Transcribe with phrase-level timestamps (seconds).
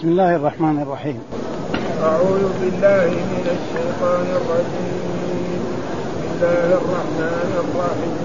[0.00, 1.20] بسم الله الرحمن الرحيم.
[2.02, 5.62] أعوذ بالله من الشيطان الرجيم.
[6.16, 8.16] بسم الله الرحمن الرحيم.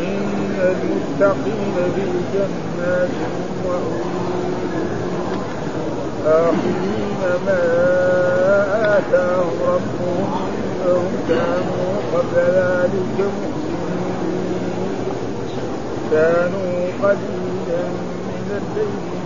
[0.00, 3.14] إن المتقين في جنات
[6.26, 7.62] آخرين ما
[8.96, 14.92] آتاهم ربهم إنهم كانوا قبل ذلك محسنين
[16.12, 16.72] كانوا
[17.02, 17.84] قليلا
[18.28, 19.17] من الليل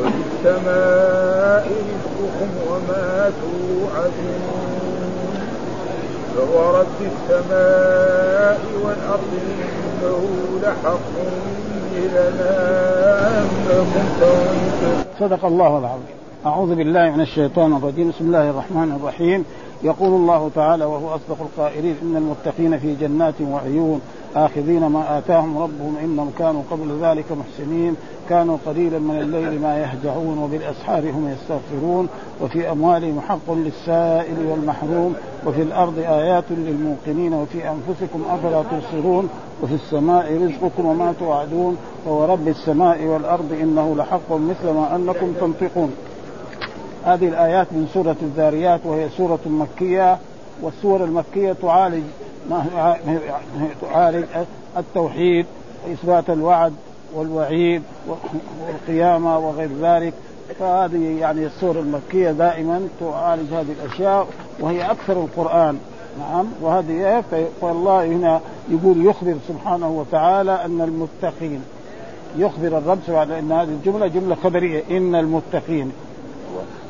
[0.00, 4.42] وفي السماء رزقكم وما توعدون.
[6.36, 9.32] فورب السماء والأرض
[10.02, 10.22] إنه
[10.62, 11.14] لحق
[15.20, 16.19] صدق الله العظيم.
[16.46, 18.08] أعوذ بالله من الشيطان الرجيم.
[18.08, 19.44] بسم الله الرحمن الرحيم.
[19.82, 24.00] يقول الله تعالى وهو أصدق القائلين إن المتقين في جنات وعيون
[24.36, 27.96] آخذين ما آتاهم ربهم إنهم كانوا قبل ذلك محسنين.
[28.28, 32.08] كانوا قليلا من الليل ما يهجعون وبالأسحار هم يستغفرون.
[32.42, 35.14] وفي أموالهم حق للسائل والمحروم.
[35.46, 37.32] وفي الأرض آيات للموقنين.
[37.34, 39.28] وفي أنفسكم أفلا تبصرون.
[39.62, 41.76] وفي السماء رزقكم وما توعدون.
[42.06, 45.92] وورب السماء والأرض إنه لحق مثل ما أنكم تنطقون.
[47.04, 50.18] هذه الآيات من سورة الذاريات وهي سورة مكية
[50.62, 52.02] والسور المكية تعالج
[52.50, 52.96] ما
[53.80, 54.24] تعالج
[54.76, 55.46] التوحيد
[55.86, 56.72] وإثبات الوعد
[57.14, 57.82] والوعيد
[58.66, 60.14] والقيامة وغير ذلك.
[60.58, 64.26] فهذه يعني السور المكية دائما تعالج هذه الأشياء
[64.60, 65.78] وهي أكثر القرآن.
[66.18, 67.24] نعم وهذه
[67.60, 71.62] فالله هنا يقول يخبر سبحانه وتعالى أن المتقين
[72.38, 75.92] يخبر الرب سبحانه أن هذه الجملة جملة خبرية إن المتقين.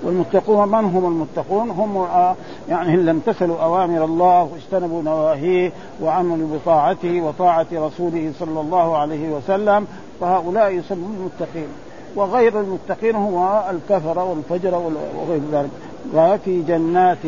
[0.03, 2.35] والمتقون من هم المتقون؟ هم آه،
[2.69, 5.73] يعني اللي امتثلوا أوامر الله واجتنبوا نواهيه
[6.03, 9.87] وعملوا بطاعته وطاعة رسوله صلى الله عليه وسلم
[10.21, 11.69] فهؤلاء يسمون المتقين.
[12.17, 14.75] وغير المتقين هو الكفر والفجر
[15.17, 15.71] وغير ذلك.
[16.15, 17.19] وفي جنات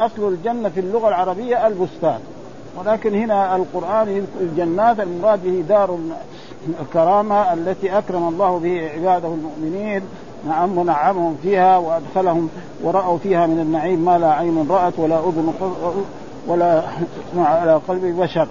[0.00, 2.18] أصل الجنة في اللغة العربية البستان.
[2.76, 5.98] ولكن هنا القرآن الجنات المراد به دار
[6.80, 10.02] الكرامة التي أكرم الله به عباده المؤمنين.
[10.46, 12.48] نعم ونعمهم فيها وأدخلهم
[12.82, 15.52] ورأوا فيها من النعيم ما لا عين رأت ولا أذن
[16.46, 16.82] ولا
[17.36, 18.48] على قلب بشر.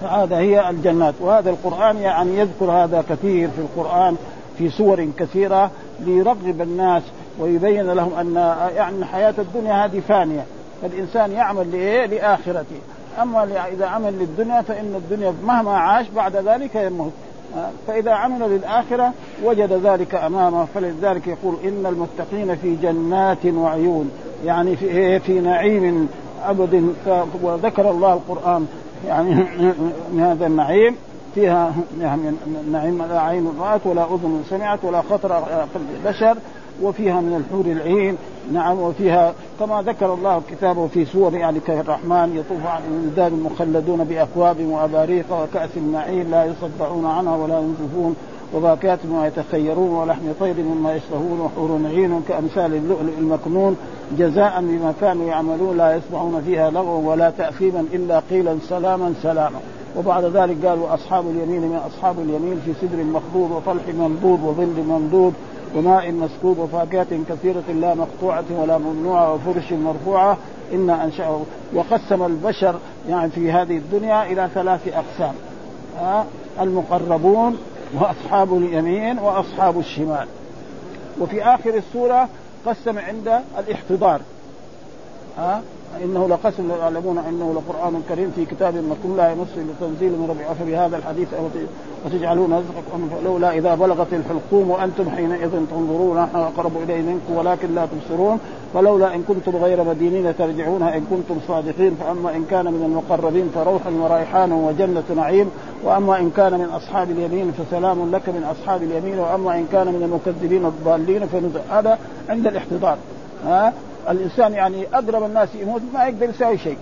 [0.00, 1.14] فهذا هي الجنات.
[1.20, 4.16] وهذا القرآن يعني يذكر هذا كثير في القرآن
[4.58, 5.70] في سور كثيرة
[6.00, 7.02] ليرغب الناس
[7.38, 8.34] ويبين لهم أن
[8.76, 10.44] يعني حياة الدنيا هذه فانية.
[10.82, 12.76] فالإنسان يعمل لإيه؟ لآخرته.
[13.22, 17.12] أما إذا عمل للدنيا فإن الدنيا مهما عاش بعد ذلك يموت.
[17.86, 19.12] فإذا عمل للآخرة
[19.44, 24.10] وجد ذلك أمامه فلذلك يقول إن المتقين في جنات وعيون
[24.44, 26.08] يعني في إيه في نعيم
[26.44, 26.94] أبد.
[27.42, 28.66] وذكر الله القرآن
[29.08, 29.34] يعني
[30.12, 30.96] من هذا النعيم
[31.34, 32.22] فيها يعني
[32.72, 36.36] نعيم لا عين رأت ولا أذن سمعت ولا خطر على قلب بشر
[36.82, 38.16] وفيها من الحور العين.
[38.52, 44.56] نعم وفيها كما ذكر الله كتابه في سور يعني كالرحمن يطوف على الولدان المخلدون بأكواب
[44.60, 48.16] وأباريق وكأس معين لا يصدعون عنها ولا ينزفون
[48.54, 53.76] وفاكهة ما يتخيرون ولحم طير مما يشتهون وحور عين كأمثال اللؤلؤ المكنون
[54.18, 59.60] جزاء بما كانوا يعملون لا يسمعون فيها لغوا ولا تأثيما إلا قيلا سلاما سلاما.
[59.96, 65.34] وبعد ذلك قال واصحاب اليمين من أصحاب اليمين في سدر مخضود وطلح منضود وظل ممدود
[65.74, 70.38] وماء مسكوب وفاكهة كثيرة لا مقطوعة ولا ممنوعة وفرش مرفوعة.
[70.72, 71.42] إنا أنشأه.
[71.74, 75.34] وقسم البشر يعني في هذه الدنيا إلى ثلاث أقسام.
[76.00, 76.26] ها
[76.60, 77.58] المقربون
[77.94, 80.26] وأصحاب اليمين وأصحاب الشمال.
[81.20, 82.28] وفي آخر السورة
[82.66, 84.20] قسم عند الاحتضار.
[85.38, 85.62] ها
[86.04, 90.44] إنه لقسم يعلمون إنه لقرآن كريم في كتاب مكتوب لا يمس الا تنزيل من ربي
[90.60, 91.28] فبهذا الحديث
[92.04, 97.86] وتجعلون رزقكم لولا إذا بلغت الحلقوم وأنتم حينئذ تنظرون نحن أقرب إليه منكم ولكن لا
[97.86, 98.38] تبصرون
[98.74, 103.82] فلولا إن كنتم غير مدينين ترجعونها إن كنتم صادقين فأما إن كان من المقربين فروح
[103.86, 105.50] وريحان وجنة نعيم
[105.84, 110.02] وأما إن كان من أصحاب اليمين فسلام لك من أصحاب اليمين وأما إن كان من
[110.02, 111.98] المكذبين الضالين فنزل هذا
[112.28, 112.96] عند الاحتضار.
[113.46, 113.72] ها؟
[114.10, 116.76] الإنسان يعني أقرب الناس يموت ما يقدر يساوي شيء.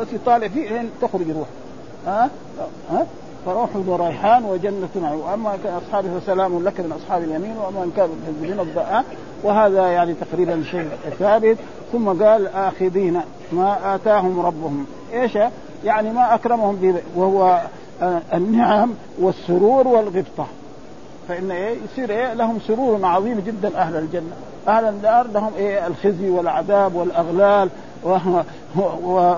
[0.00, 1.48] بس يطالع فيه لين تخرج روح
[2.06, 2.30] ها؟
[2.90, 3.06] ها؟
[3.46, 5.20] فروح وريحان وجنة نعيم.
[5.20, 9.04] وأما كان أصحابه فسلام لك من أصحاب اليمين وأما إن كانوا الضاء
[9.42, 10.88] وهذا يعني تقريبا شيء
[11.18, 11.56] ثابت.
[11.92, 13.20] ثم قال آخذين
[13.52, 14.86] ما آتاهم ربهم.
[15.12, 15.38] إيش؟
[15.84, 16.94] يعني ما أكرمهم به.
[17.16, 17.60] وهو
[18.34, 20.46] النعم والسرور والغبطة.
[21.32, 24.32] فإن إيه؟ يصير إيه؟ لهم سرور عظيم جدا أهل الجنة.
[24.68, 27.68] أهل النار لهم إيه؟ الخزي والعذاب والأغلال
[28.04, 28.18] و...
[28.76, 29.34] و...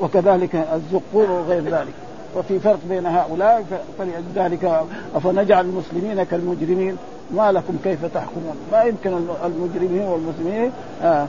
[0.00, 1.94] وكذلك الزقور وغير ذلك.
[2.36, 3.64] وفي فرق بين هؤلاء
[3.98, 4.82] فلذلك
[5.14, 6.96] افنجعل المسلمين كالمجرمين؟
[7.30, 9.12] ما لكم كيف تحكمون؟ ما يمكن
[9.44, 10.70] المجرمين والمسلمين
[11.02, 11.26] آه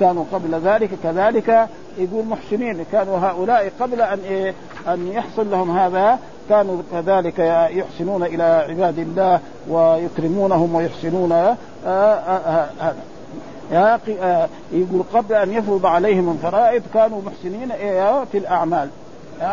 [0.00, 0.90] كانوا قبل ذلك.
[1.02, 1.68] كذلك
[1.98, 4.54] يقول محسنين كانوا هؤلاء قبل أن إيه؟
[4.88, 6.18] أن يحصل لهم هذا
[6.48, 7.38] كانوا كذلك
[7.70, 11.56] يحسنون إلى عباد الله ويكرمونهم ويحسنون هذا
[11.86, 12.68] آه آه
[13.72, 17.68] آه يقول قبل أن يفرض عليهم الفرائض كانوا محسنين
[18.32, 18.88] في الأعمال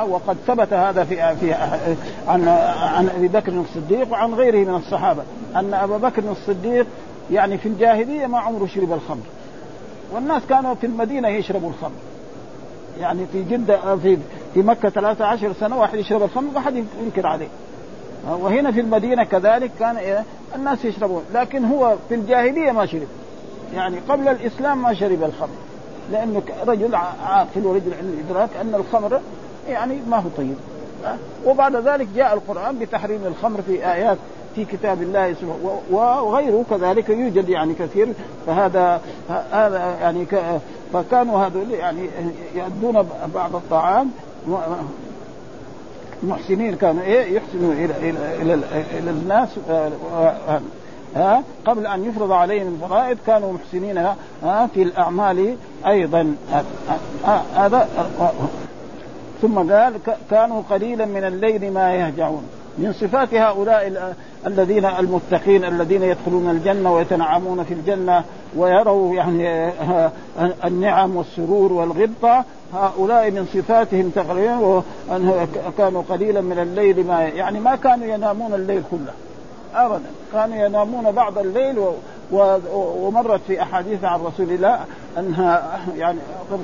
[0.10, 1.54] وقد ثبت هذا في في
[2.28, 2.48] عن
[2.78, 5.24] عن أبي بكر الصديق وعن غيره من الصحابة
[5.56, 6.88] أن أبا بكر الصديق
[7.32, 9.24] يعني في الجاهلية ما عمره شرب الخمر
[10.12, 11.92] والناس كانوا في المدينة يشربوا الخمر
[13.00, 14.18] يعني في جدة في
[14.54, 17.48] في مكة 13 سنة واحد يشرب الخمر واحد ينكر عليه.
[18.30, 20.24] وهنا في المدينة كذلك كان
[20.56, 21.24] الناس يشربون.
[21.34, 23.08] لكن هو في الجاهلية ما شرب.
[23.76, 25.56] يعني قبل الإسلام ما شرب الخمر.
[26.12, 29.22] لأنه رجل عاقل ورجل عنده ادراك أن الخمر
[29.70, 30.56] يعني ما هو طيب.
[31.46, 34.18] وبعد ذلك جاء القرآن بتحريم الخمر في آيات
[34.56, 35.36] في كتاب الله
[35.92, 38.08] وغيره كذلك يوجد يعني كثير.
[38.48, 39.02] فهذا
[39.52, 40.26] هذا يعني
[40.94, 42.10] فكانوا هذول يعني
[42.56, 44.12] يؤدون بعض الطعام
[46.24, 48.54] محسنين كانوا إيه يحسنوا إلى إلى إلى,
[49.00, 49.50] إلى الناس
[51.16, 53.98] ها قبل أن يفرض عليهم الفرائض كانوا محسنين
[54.44, 55.56] ها في الأعمال
[55.88, 56.36] أيضا.
[57.56, 57.88] هذا
[59.42, 59.94] ثم قال
[60.30, 62.44] كانوا قليلا من الليل ما يهجعون.
[62.78, 64.14] من صفات هؤلاء
[64.48, 68.24] الذين المتقين الذين يدخلون الجنة ويتنعمون في الجنة
[68.56, 69.72] ويروا يعني
[70.66, 74.84] النعم والسرور والغبطة هؤلاء من صفاتهم تقريبا
[75.78, 79.14] كانوا قليلا من الليل ما يعني ما كانوا ينامون الليل كله
[79.76, 80.10] ابدا.
[80.34, 81.86] كانوا ينامون بعض الليل
[82.74, 84.80] ومرت في أحاديث عن رسول الله
[85.18, 86.20] أنها يعني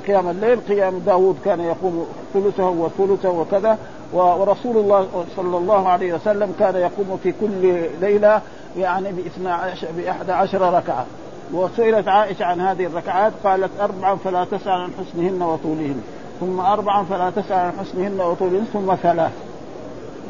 [0.06, 3.78] قيام الليل قيام داود كان يقوم ثلثه وثلثه وكذا
[4.12, 8.40] ورسول الله صلى الله عليه وسلم كان يقوم في كل ليلة
[8.78, 11.06] يعني بإثنى عشر بإحدى عشر ركعة.
[11.52, 16.02] وسئلت عائشة عن هذه الركعات قالت اربعا فلا تسأل عن حسنهن وطولهن
[16.40, 19.32] ثم اربعا فلا تسأل عن حسنهن وطولهن ثم ثلاث.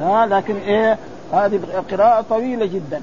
[0.00, 0.98] ها لكن إيه
[1.32, 1.60] هذه
[1.90, 3.02] قراءة طويلة جدا.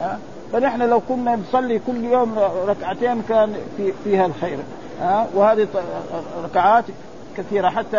[0.00, 0.18] ها
[0.52, 4.58] فنحن لو كنا نصلي كل يوم ركعتين كان في فيها الخير.
[5.00, 5.68] ها وهذه
[6.44, 6.84] ركعات
[7.36, 7.68] كثيرة.
[7.68, 7.98] حتى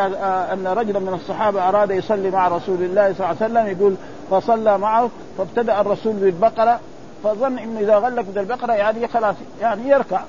[0.54, 3.96] أن رجلا من الصحابة أراد يصلي مع رسول الله صلى الله عليه وسلم يقول
[4.31, 6.80] فصلى معه فابتدأ الرسول بالبقرة
[7.24, 10.22] فظن إنه إذا غلق بالبقره يعني خلاص يعني يركع.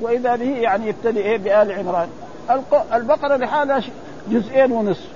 [0.00, 2.08] وإذا به يعني يبتدي إيه؟ بآل عمران.
[2.92, 3.82] البقرة لحالها
[4.28, 5.08] جزئين ونصف.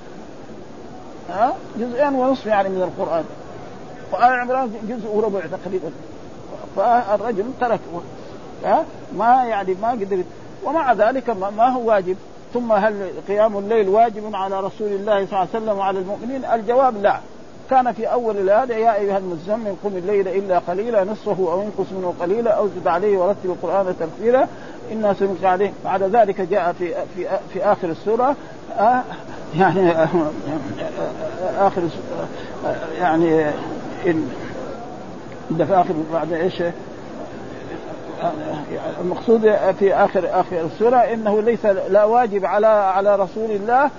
[1.31, 3.25] ها؟ جزئين ونصف يعني من القرآن.
[4.13, 5.91] وآل عمران جزء وربع تقريبا.
[6.77, 7.81] فالرجل ترك
[8.65, 8.85] ها؟
[9.17, 10.23] ما يعني ما قدر.
[10.65, 12.17] ومع ذلك ما هو واجب.
[12.55, 17.03] ثم هل قيام الليل واجب على رسول الله صلى الله عليه وسلم وعلى المؤمنين؟ الجواب
[17.03, 17.21] لا.
[17.71, 22.15] كان في أول الايه يا أيها المزمل قم الليل إلا قليلا نصفه أو انقص منه
[22.21, 24.47] قليلا أو زد عليه ورتب القرآن ترتيلا
[24.93, 25.73] إنا سنلقي عليه.
[25.85, 28.37] بعد ذلك جاء في في في آخر السورة
[28.79, 29.03] آه
[29.59, 30.09] يعني آه
[31.59, 31.83] آخر
[32.67, 33.51] آه يعني
[35.51, 36.63] ده في آخر بعد إيش؟
[39.01, 39.41] المقصود
[39.79, 43.91] في آخر آخر السورة إنه ليس لا واجب على على رسول الله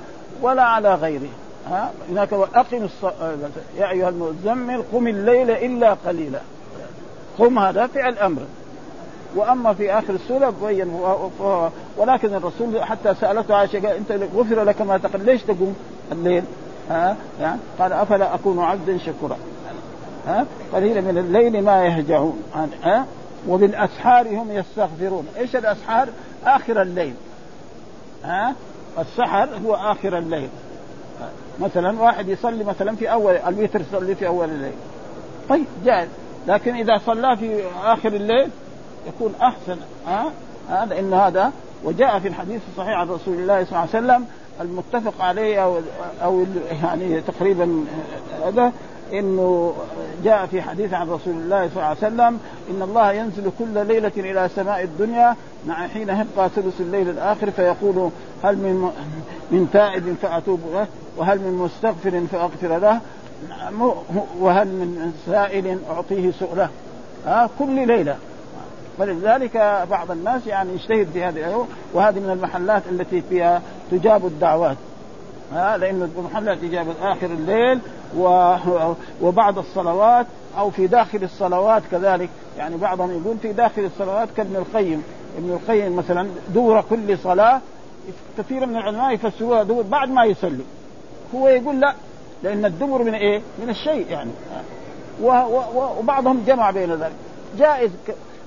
[0.42, 1.30] ولا على غيره.
[1.70, 3.04] ها؟ هناك أقم الص...
[3.78, 6.40] يا أيها المزمل قم الليل إلا قليلا.
[7.40, 8.42] قم هذا فعل أمر
[9.36, 11.00] وأما في آخر السورة بين
[11.98, 15.76] ولكن الرسول حتى سألته عائشة أنت غفر لك ما تقل ليش تقوم
[16.12, 16.44] الليل؟
[16.90, 19.38] ها؟ يعني قال أفلا أكون عبدا شكورا.
[20.28, 22.44] ها؟ قليلا من الليل ما يهجعون.
[22.84, 23.06] ها؟
[23.48, 25.28] وبالأسحار هم يستغفرون.
[25.38, 26.10] إيش الأسحار؟
[26.46, 27.14] آخر الليل.
[28.24, 28.56] ها؟
[29.00, 30.50] السحر هو آخر الليل.
[31.62, 34.74] مثلا واحد يصلي مثلا في أول الوتر يصلي في أول الليل.
[35.50, 36.10] طيب جائز.
[36.48, 38.50] لكن إذا صلى في آخر الليل
[39.08, 40.32] يكون أحسن ها
[40.70, 41.52] هذا ان هذا
[41.84, 44.26] وجاء في الحديث الصحيح عن رسول الله صلى الله عليه وسلم
[44.62, 45.80] المتفق عليه أو
[46.24, 46.46] أو
[46.84, 47.86] يعني تقريبا
[48.46, 48.72] هذا
[49.14, 49.74] إنه
[50.24, 52.40] جاء في حديث عن رسول الله صلى الله عليه وسلم
[52.70, 55.36] إن الله ينزل كل ليلة إلى سماء الدنيا
[55.68, 58.10] مع حين يبقى ثلث الليل الآخر فيقول
[58.44, 58.92] هل من
[59.52, 60.88] من تائب فأتوب له
[61.18, 63.02] وهل من مستغفر فأغفر له
[64.40, 66.70] وهل من سائل أعطيه سؤله.
[67.26, 68.16] ها كل ليلة.
[68.98, 73.62] فلذلك بعض الناس يعني يجتهد في هذه وهذه من المحلات التي فيها
[73.92, 74.78] تجاب الدعوات.
[75.54, 77.80] ها لأنه محلات إجابة آخر الليل
[78.18, 78.56] و...
[79.22, 80.26] وبعد الصلوات
[80.58, 82.30] أو في داخل الصلوات كذلك.
[82.58, 85.04] يعني بعضهم يقول في داخل الصلوات كابن القيم.
[85.38, 87.62] ابن القيم مثلا دور كل صلاة
[88.38, 90.64] كثير من العلماء يفسروها دور بعد ما يصلي.
[91.36, 91.94] هو يقول لا
[92.44, 94.32] لأن الدبر من إيه؟ من الشيء يعني.
[95.22, 95.28] و...
[95.28, 96.00] و...
[96.00, 97.16] وبعضهم جمع بين ذلك.
[97.58, 97.92] جائز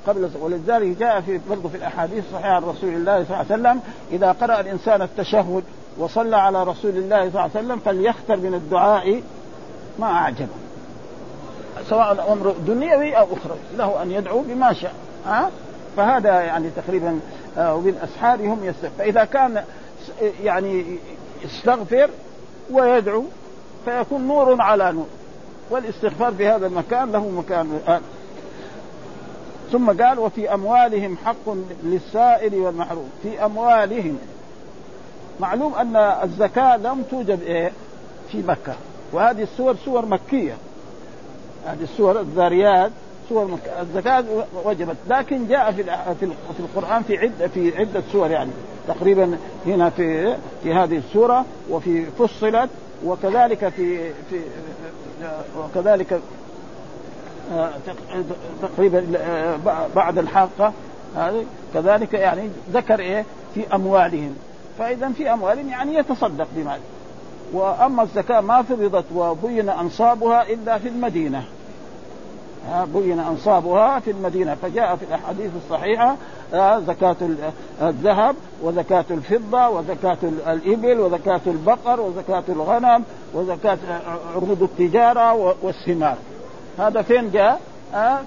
[0.06, 3.80] قبل ولذلك جاء في برضه في الأحاديث الصحيحة عن رسول الله صلى الله عليه وسلم
[4.12, 5.64] إذا قرأ الإنسان التشهد
[5.98, 9.22] وصلى على رسول الله صلى الله عليه وسلم فليختر من الدعاء
[9.98, 10.62] ما أعجبه.
[11.88, 14.94] سواء أمر دنيوي أو اخروي له أن يدعو بما شاء
[15.26, 15.50] ها؟
[15.96, 17.20] فهذا يعني تقريبا
[17.58, 19.64] آه، وبالاسحار هم يستغفر فإذا كان
[20.42, 20.98] يعني
[21.44, 22.10] يستغفر
[22.70, 23.24] ويدعو
[23.84, 25.06] فيكون نور على نور
[25.70, 28.00] والاستغفار في هذا المكان له مكان آه.
[29.72, 33.10] ثم قال وفي أموالهم حق للسائل والمحروم.
[33.22, 34.18] في أموالهم
[35.40, 37.72] معلوم أن الزكاة لم توجد إيه؟
[38.32, 38.74] في مكة.
[39.12, 40.54] وهذه السور سور مكية.
[41.66, 42.90] هذه السور الذاريات
[43.28, 43.80] سور مكة.
[43.80, 44.24] الزكاة
[44.64, 44.96] وجبت.
[45.08, 45.84] لكن جاء في
[46.54, 48.50] في القرآن في عدة في عدة سور يعني.
[48.88, 52.70] تقريبا هنا في في هذه السورة وفي فصلت
[53.04, 54.40] وكذلك في في
[55.58, 56.20] وكذلك
[57.52, 57.70] آه،
[58.62, 59.56] تقريبا آه،
[59.94, 60.72] بعد الحاقة
[61.16, 61.44] هذه.
[61.74, 63.24] كذلك يعني ذكر إيه؟
[63.54, 64.36] في أموالهم.
[64.82, 66.78] فإذا في اموالهم يعني يتصدق بمال.
[67.52, 71.44] وأما الزكاة ما فرضت وبين أنصابها إلا في المدينة.
[72.94, 74.54] بين أنصابها في المدينة.
[74.54, 76.16] فجاء في الأحاديث الصحيحة
[76.86, 77.16] زكاة
[77.82, 83.78] الذهب وزكاة الفضة وزكاة الإبل وزكاة البقر وزكاة الغنم وزكاة
[84.34, 86.16] عروض التجارة والثمار.
[86.78, 87.60] هذا فين جاء؟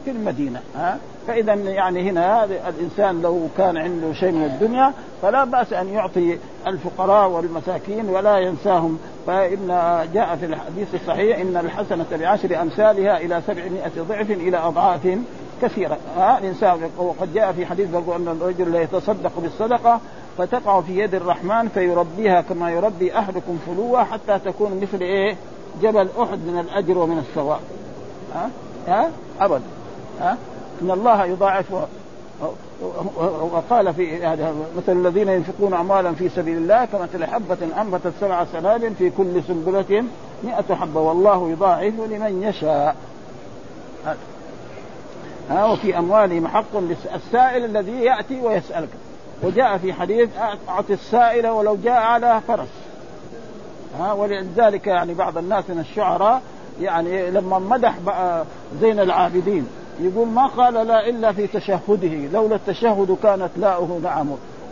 [0.06, 0.96] في المدينة آه
[1.28, 7.30] فإذا يعني هنا الإنسان لو كان عنده شيء من الدنيا فلا بأس أن يعطي الفقراء
[7.30, 9.00] والمساكين ولا ينساهم.
[9.28, 9.68] فإن
[10.14, 15.18] جاء في الحديث الصحيح إن الحسنة بعشر أمثالها إلى سبعمائة ضعف إلى أضعاف
[15.62, 20.00] كثيرة آه الإنسان وقد جاء في حديث برضو أن الرجل لا يتصدق بالصدقة
[20.38, 25.36] فتقع في يد الرحمن فيربيها كما يربي أحدكم فلوة حتى تكون مثل إيه؟
[25.82, 27.60] جبل أحد من الأجر ومن الثواب
[28.36, 28.50] ها.
[28.88, 29.62] ها؟ ابدا
[30.20, 30.38] ها؟
[30.82, 31.65] إن الله يضاعف
[33.51, 38.94] وقال في هذا مثل الذين ينفقون اموالا في سبيل الله كمثل حبة أنبتت سبع سنابل
[38.96, 40.04] في كل سنبلة
[40.44, 42.96] مئة حبة والله يضاعف لمن يشاء.
[45.50, 48.89] ها؟ وفي أموالهم حق للسائل الذي يأتي ويسألك.
[49.44, 50.30] وجاء في حديث
[50.70, 52.68] أعطي السائل ولو جاء على فرس.
[54.00, 56.42] ها؟ ولذلك يعني بعض الناس من الشعراء
[56.82, 57.96] يعني لما مدح
[58.82, 59.67] زين العابدين
[60.00, 64.27] يقول ما قال لا إلا في تشهده لولا التشهد كانت لاؤه نعم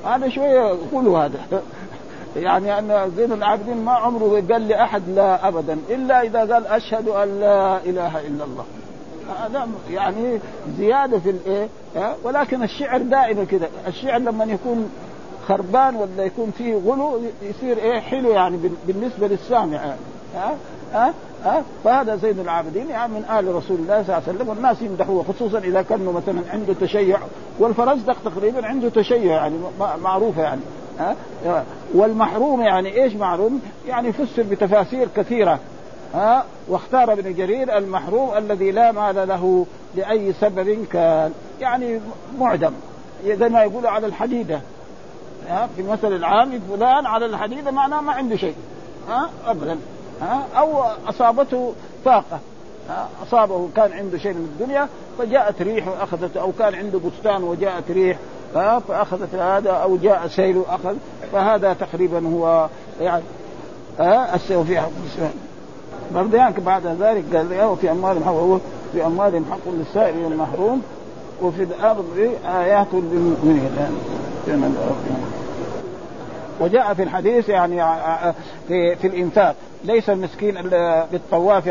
[0.05, 1.39] هذا شوية يقولوا هذا.
[2.35, 7.39] يعني أن زين العابدين ما عمره قال لأحد لا ابدا إلا إذا قال أشهد أن
[7.39, 8.65] لا إله إلا الله.
[9.39, 10.39] هذا يعني
[10.77, 11.67] زيادة في الإيه؟
[12.23, 14.89] ولكن الشعر دائما كذا الشعر لما يكون
[15.47, 19.75] خربان ولا يكون فيه غلو يصير إيه؟ حلو يعني بالنسبة للسامع.
[19.75, 19.99] يعني
[20.35, 20.55] ها؟
[20.93, 21.13] ها؟
[21.43, 25.23] ها؟ فهذا زين العابدين يعني من آل رسول الله صلى الله عليه وسلم والناس يمدحوه
[25.23, 27.19] خصوصا إذا كانوا مثلا عنده تشيع.
[27.59, 29.55] والفرزدق تقريبا عنده تشيع يعني
[30.03, 30.61] معروفه يعني
[30.99, 31.15] ها؟
[31.93, 35.59] والمحروم يعني إيش محروم؟ يعني فسر بتفاسير كثيرة
[36.13, 41.31] ها؟ واختار ابن جرير المحروم الذي لا مال له لأي سبب كان
[41.61, 41.99] يعني
[42.39, 42.71] معدم
[43.25, 44.61] زي ما يقولوا على الحديدة
[45.49, 48.55] ها؟ في المثل العام فلان على الحديدة معناه ما عنده شيء
[49.09, 49.77] ها؟ ابدا.
[50.57, 51.73] أو أصابته
[52.05, 52.39] طاقة.
[53.27, 54.87] أصابه كان عنده شيء من الدنيا
[55.19, 58.17] فجاءت ريح وأخذته أو كان عنده بستان وجاءت ريح
[58.53, 60.95] فأخذت هذا أو جاء سيل وأخذ.
[61.31, 62.69] فهذا تقريبا هو
[63.01, 63.23] يعني
[66.15, 68.59] برضه يعني بعد ذلك قال وفي اموالهم حق
[68.93, 70.81] في اموالهم حق للسائل والمحروم
[71.41, 73.71] وفي الأرض آيات للمؤمنين.
[76.63, 77.75] وجاء في الحديث يعني
[78.67, 79.55] في في الإنفاق.
[79.83, 80.55] ليس المسكين
[81.11, 81.67] بالطواف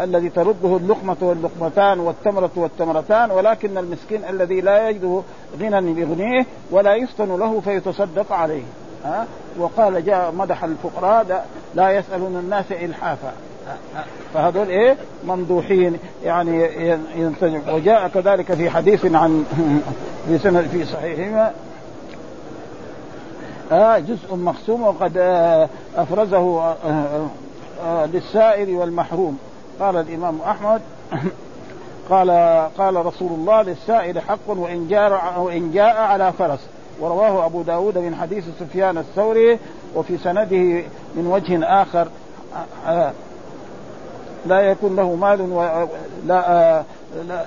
[0.00, 5.22] الذي ترده اللقمة واللقمتان والتمرة والتمرتان ولكن المسكين الذي لا يجد
[5.60, 8.62] غنى يغنيه ولا يفطن له فيتصدق عليه.
[9.04, 9.26] ها
[9.58, 13.32] وقال جاء مدح الفقراء لا يسألون الناس إلحافا.
[14.34, 16.68] فهذول إيه؟ ممدوحين يعني
[17.16, 19.44] ينتجب وجاء كذلك في حديث عن
[20.42, 21.52] في في صحيحهما
[23.72, 26.76] آه جزء مقسوم وقد آه أفرزه آه
[27.84, 29.38] آه، للسائر والمحروم.
[29.80, 30.80] قال الإمام أحمد
[32.10, 32.30] قال
[32.78, 36.60] قال رسول الله للسائل حق وإن جاء وإن جاء على فرس.
[37.00, 39.58] ورواه أبو داود من حديث سفيان الثوري
[39.94, 40.82] وفي سنده
[41.14, 42.08] من وجه آخر.
[42.86, 43.12] آه،
[44.46, 45.56] لا يكون له مال
[46.26, 46.82] لا
[47.28, 47.44] لا,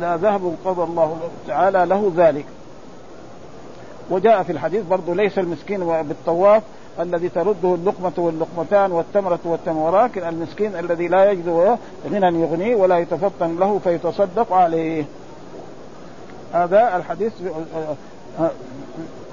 [0.00, 1.16] لا ذهب قضى الله
[1.46, 2.46] تعالى له ذلك.
[4.10, 6.62] وجاء في الحديث برضه ليس المسكين بالطواف
[7.00, 11.78] الذي ترده اللقمة واللقمتان والتمرة والتمر ولكن المسكين الذي لا يجد
[12.10, 15.04] غنى يغنيه ولا يتفطن له فيتصدق عليه.
[16.52, 17.32] هذا الحديث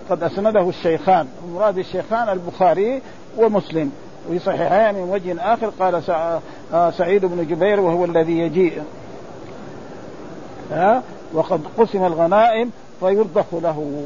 [0.09, 1.27] قد أسنده الشيخان.
[1.53, 3.01] مراد الشيخان البخاري
[3.37, 3.91] ومسلم.
[4.29, 6.03] في صحيحين من وجه آخر قال
[6.93, 8.83] سعيد بن جبير وهو الذي يجيء.
[11.33, 14.05] وقد قسم الغنائم فيرضخ له.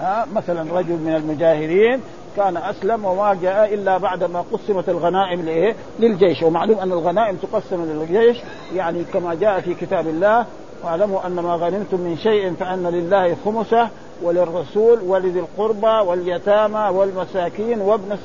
[0.00, 2.00] ها مثلا رجل من المجاهرين
[2.36, 6.42] كان أسلم وما جاء إلا بعد ما قسمت الغنائم لايه؟ للجيش.
[6.42, 8.36] ومعلوم أن الغنائم تقسم للجيش
[8.74, 10.46] يعني كما جاء في كتاب الله
[10.84, 13.88] واعلموا أن ما غنمتم من شيء فأن لله خمسة
[14.22, 18.16] وللرسول ولذي القربى واليتامى والمساكين وابن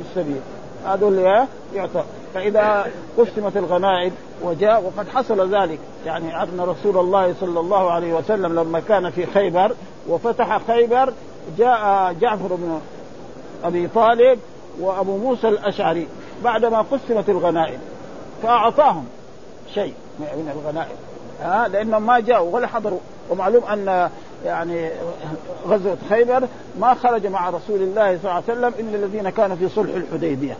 [0.00, 0.40] السبيل.
[0.86, 1.18] هذول
[1.74, 2.86] يعطى فإذا
[3.18, 4.12] قسمت الغنائم
[4.42, 5.78] وجاء وقد حصل ذلك.
[6.06, 9.72] يعني أن رسول الله صلى الله عليه وسلم لما كان في خيبر
[10.08, 11.12] وفتح خيبر
[11.58, 12.80] جاء جعفر بن
[13.64, 14.38] أبي طالب
[14.80, 16.08] وأبو موسى الأشعري
[16.44, 17.78] بعدما قسمت الغنائم
[18.42, 19.04] فأعطاهم
[19.74, 20.96] شيء من الغنائم.
[21.42, 22.98] ها؟ لأنهم ما جاءوا ولا حضروا.
[23.30, 24.10] ومعلوم أن
[24.44, 24.90] يعني
[25.68, 26.48] غزوة خيبر
[26.80, 30.56] ما خرج مع رسول الله صلى الله عليه وسلم إلا الذين كانوا في صلح الحديبية.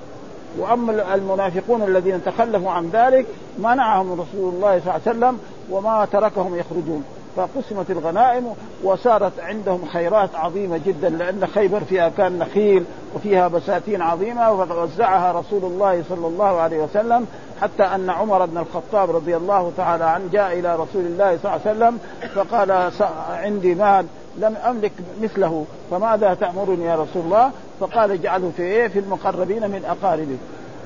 [0.58, 3.26] وأما المنافقون الذين تخلفوا عن ذلك
[3.58, 5.38] منعهم رسول الله صلى الله عليه وسلم
[5.70, 7.04] وما تركهم يخرجون.
[7.36, 12.84] فقسمت الغنائم وصارت عندهم خيرات عظيمة جدا لأن خيبر فيها كان نخيل
[13.14, 17.26] وفيها بساتين عظيمة ووزعها رسول الله صلى الله عليه وسلم
[17.60, 21.60] حتى أن عمر بن الخطاب رضي الله تعالى عنه جاء إلى رسول الله صلى الله
[21.66, 21.98] عليه وسلم
[22.34, 22.90] فقال
[23.30, 24.06] عندي مال
[24.36, 29.84] لم أملك مثله فماذا تأمرني يا رسول الله؟ فقال اجعله في إيه؟ في المقربين من
[29.84, 30.36] اقاربه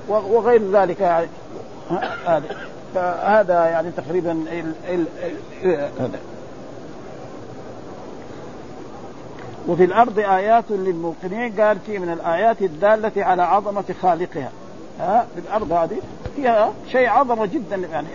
[0.09, 1.26] وغير ذلك يعني
[2.26, 2.44] هذا
[2.94, 5.07] فهذا يعني تقريبا ال ال
[5.64, 6.18] ال هذا
[9.68, 14.50] وفي الأرض آيات للموقنين قال في من الآيات الدالة على عظمة خالقها.
[15.00, 15.96] ها في الأرض هذه
[16.37, 18.07] فيها شيء عظمة جدا يعني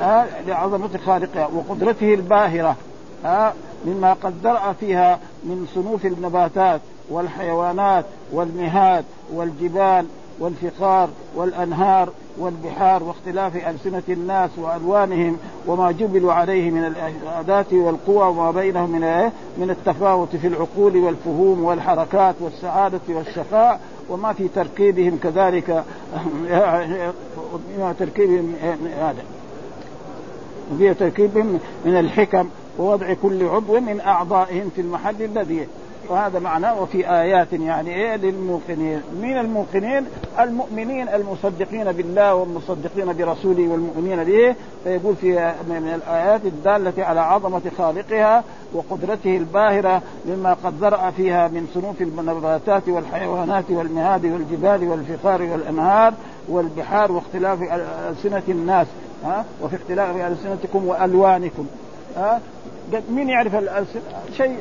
[0.00, 2.76] ها لعظمة خالقها وقدرته الباهرة
[3.24, 10.06] ها مما قد درأ فيها من صنوف النباتات والحيوانات والمهاد والجبال
[10.42, 18.90] والفقار والأنهار والبحار واختلاف ألسنة الناس وألوانهم وما جبلوا عليه من الاداه والقوى وما بينهم
[18.90, 25.84] من إيه؟ من التفاوت في العقول والفهوم والحركات والسعادة والشقاء وما في تركيبهم كذلك
[27.78, 28.54] ما تركيبهم
[29.00, 29.24] هذا
[30.72, 35.66] وفي تركيبهم من الحكم ووضع كل عضو من أعضائهم في المحل الذي
[36.08, 39.00] وهذا معناه وفي آيات يعني إيه للموقنين.
[39.22, 40.06] من الموقنين؟
[40.40, 44.54] المؤمنين المصدقين بالله والمصدقين برسوله والمؤمنين به.
[44.84, 51.68] فيقول في من الآيات الدالة على عظمة خالقها وقدرته الباهرة مما قد ذرأ فيها من
[51.74, 56.14] صنوف النباتات والحيوانات والمهاد والجبال والفخار والأنهار
[56.48, 57.58] والبحار واختلاف
[58.10, 58.86] ألسنة الناس
[59.24, 61.66] ها؟ وفي اختلاف ألسنتكم وألوانكم
[62.16, 62.40] ها؟
[63.10, 64.02] مين يعرف الألسنة؟
[64.36, 64.56] شيء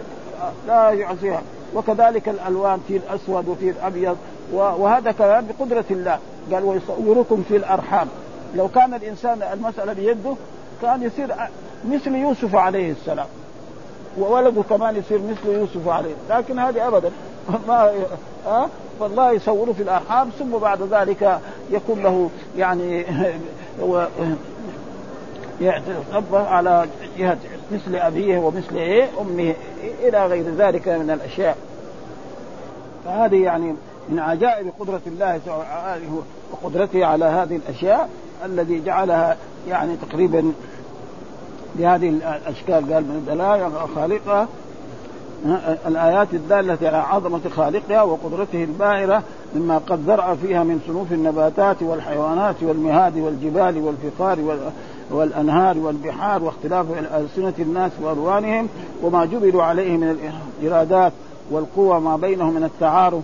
[0.67, 1.41] لا يعزيها
[1.75, 4.17] وكذلك الألوان في الأسود وفي الأبيض.
[4.53, 6.19] وهذا كلام بقدرة الله.
[6.53, 8.07] قال ويصوركم في الأرحام.
[8.55, 10.35] لو كان الإنسان المسألة بيده
[10.81, 11.35] كان يصير
[11.89, 13.27] مثل يوسف عليه السلام.
[14.17, 16.13] وولده كمان يصير مثل يوسف عليه.
[16.29, 17.11] لكن هذه ابدا.
[17.67, 17.91] ما
[18.45, 21.39] ها؟ فالله يصوره في الأرحام ثم بعد ذلك
[21.71, 23.05] يكون له يعني
[25.61, 26.85] يتربى على
[27.17, 27.37] جهة
[27.71, 29.53] مثل أبيه ومثل إيه أمه
[30.03, 31.57] إلى غير ذلك من الأشياء.
[33.05, 33.75] فهذه يعني
[34.09, 35.39] من عجائب قدرة الله
[36.51, 38.09] وقدرته على هذه الأشياء
[38.45, 39.37] الذي جعلها
[39.69, 40.51] يعني تقريبا
[41.75, 42.93] بهذه الأشكال.
[42.93, 44.47] قال من الدلائل خالقها
[45.87, 49.23] الآيات الدالة على عظمة خالقها وقدرته الباهرة
[49.55, 54.39] مما قد ذرأ فيها من صنوف النباتات والحيوانات والمهاد والجبال والفقار
[55.11, 58.67] والأنهار والبحار واختلاف ألسنة الناس والوانهم
[59.03, 61.13] وما جبلوا عليه من الإرادات
[61.51, 63.23] والقوى ما بينهم من التعارف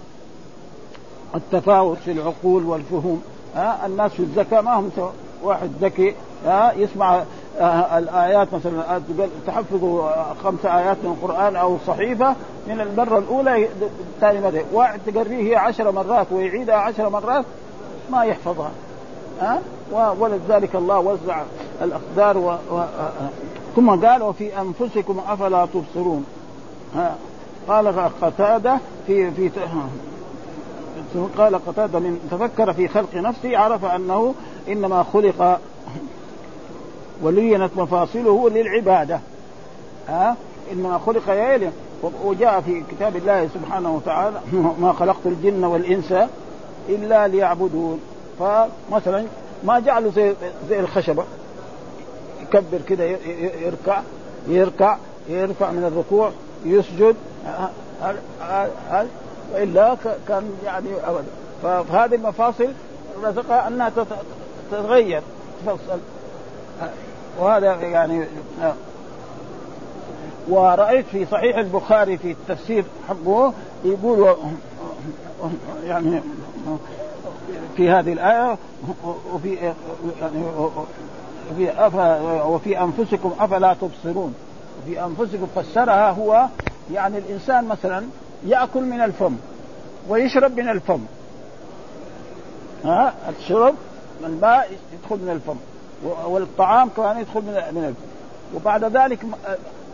[1.35, 3.21] التفاوت في العقول والفهوم
[3.55, 5.09] ها الناس في الذكاء ما هم سوا
[5.43, 7.23] واحد ذكي ها يسمع
[7.59, 9.01] آه، الآيات مثلا
[9.47, 10.09] تحفظ
[10.43, 12.35] خمس آيات من القرآن أو صحيفة
[12.67, 13.67] من المره الأولى
[14.21, 17.45] ثاني مره واحد تقريه هي عشر مرات ويعيدها عشر مرات
[18.11, 18.71] ما يحفظها.
[19.41, 19.61] ها؟
[20.19, 21.43] ولذلك الله وزع
[21.81, 22.49] الاقدار و...
[22.51, 22.83] و...
[23.75, 26.25] ثم قال وفي أنفسكم أفلا تبصرون.
[26.95, 27.15] ها؟
[27.67, 29.49] قال قتادة في في
[31.37, 34.33] قال قتادة من تفكر في خلق نفسه عرف أنه
[34.67, 35.59] إنما خلق
[37.21, 39.19] ولينت مفاصله للعبادة.
[40.07, 40.35] ها؟
[40.71, 41.69] إنما خلق يلي
[42.23, 44.41] وجاء في كتاب الله سبحانه وتعالى
[44.81, 46.13] ما خلقت الجن والإنس
[46.89, 47.99] إلا ليعبدون.
[48.39, 49.25] فمثلا
[49.63, 50.33] ما جعلوا زي
[50.69, 51.23] زي الخشبة
[52.41, 53.03] يكبر كده
[53.65, 54.01] يركع
[54.47, 54.97] يركع
[55.29, 56.31] يرفع من الركوع
[56.65, 57.15] يسجد
[59.53, 59.97] وإلا
[60.27, 61.25] كان يعني ابدا.
[61.63, 62.67] فهذه المفاصل
[63.23, 63.91] رزقها أنها
[64.71, 65.21] تتغير
[65.65, 65.99] تفصل.
[67.39, 68.25] وهذا يعني
[70.49, 73.53] ورأيت في صحيح البخاري في التفسير حقه
[73.85, 74.35] يقول
[75.83, 76.21] يعني
[77.77, 78.57] في هذه الآية
[79.33, 79.73] وفي
[80.21, 80.43] يعني
[81.49, 81.91] وفي
[82.45, 84.33] وفي أنفسكم أفلا تبصرون.
[84.81, 86.47] وفي أنفسكم فسرها هو
[86.93, 88.05] يعني الإنسان مثلا
[88.45, 89.35] يأكل من الفم
[90.09, 90.99] ويشرب من الفم.
[92.85, 93.75] ها؟ الشرب
[94.23, 95.57] الماء يدخل من الفم
[96.25, 98.07] والطعام كمان يدخل من من الفم.
[98.55, 99.19] وبعد ذلك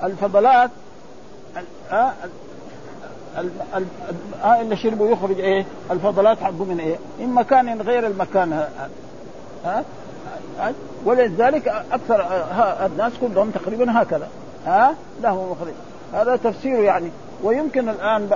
[0.03, 0.71] الفضلات
[3.37, 8.69] الماء اللي شربه يخرج إيه؟ الفضلات حقه من إيه؟ من مكان غير المكان ها
[9.65, 9.83] ها
[11.05, 12.25] ولذلك أكثر
[12.85, 14.27] الناس كلهم تقريبا هكذا
[14.65, 15.73] ها له مخرج
[16.13, 17.09] هذا تفسيره يعني
[17.43, 18.29] ويمكن الآن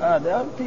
[0.00, 0.64] هذا في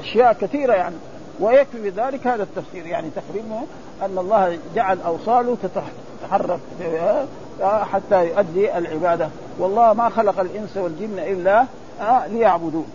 [0.00, 0.94] أشياء كثيرة يعني
[1.40, 3.60] ويكفي بذلك هذا التفسير يعني تقريبا
[4.02, 6.60] أن الله جعل أوصاله تتحرك
[7.62, 11.64] حتى يؤدي العبادة والله ما خلق الإنس والجن إلا
[12.26, 12.86] ليعبدون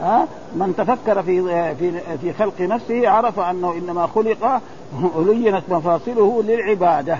[0.00, 1.42] ها؟ من تفكر في
[1.74, 4.60] في في خلق نفسه عرف أنه إنما خلق
[5.16, 7.18] ولينت مفاصله للعبادة.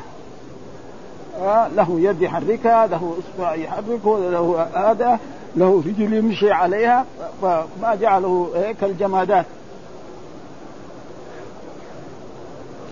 [1.77, 5.19] له يد يحركها له اصبع يحركه له هذا
[5.57, 7.05] له رجل يمشي عليها
[7.43, 8.49] فما جعله
[8.81, 9.47] كالجمادات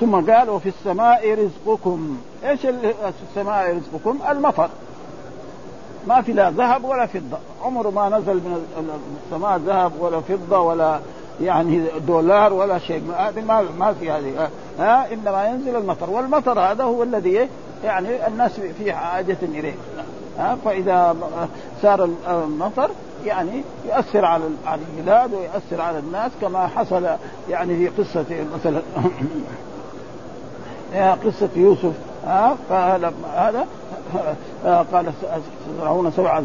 [0.00, 2.16] ثم قال وفي السماء رزقكم.
[2.44, 2.66] إيش
[3.28, 4.68] السماء رزقكم؟ المطر.
[6.06, 7.38] ما في لا ذهب ولا فضة.
[7.62, 8.64] عمره ما نزل من
[9.26, 11.00] السماء ذهب ولا فضة ولا
[11.40, 13.02] يعني دولار ولا شيء.
[13.16, 14.48] هذه ما ما في هذه.
[14.78, 16.10] ها؟ إنما ينزل المطر.
[16.10, 17.48] والمطر هذا هو الذي
[17.84, 19.74] يعني الناس في حاجة إليه.
[20.38, 21.16] ها؟ فإذا
[21.82, 22.90] صار المطر
[23.24, 27.06] يعني يؤثر على على البلاد ويؤثر على الناس كما حصل
[27.50, 28.82] يعني في قصة مثلا
[31.24, 31.94] قصة يوسف.
[32.26, 33.66] ها؟ فهذا هذا
[34.64, 35.12] قال
[35.66, 36.42] تزرعون سبع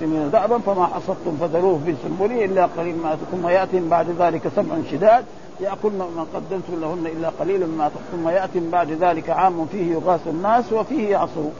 [0.00, 4.74] سنين دأبا فما حصدتم فذروه في سنبله إلا قليل ما ثم ياتي بعد ذلك سبع
[4.90, 5.24] شداد
[5.60, 10.72] ياكلن ما قدمتم لهن إلا قليلا مما ثم ياتي بعد ذلك عام فيه يغاث الناس
[10.72, 11.52] وفيه يعصرون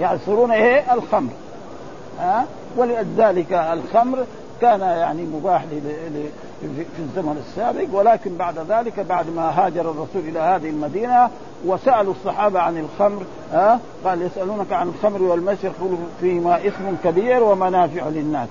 [0.00, 1.30] يعصرون إيه؟ الخمر.
[2.18, 4.18] ها ولذلك الخمر
[4.60, 5.64] كان يعني مباح
[6.60, 11.30] في الزمن السابق ولكن بعد ذلك بعد ما هاجر الرسول إلى هذه المدينة
[11.66, 13.22] وسألوا الصحابة عن الخمر
[13.52, 18.48] ها؟ قال يسألونك عن الخمر والمسر قل فيهما إثم كبير ومنافع للناس.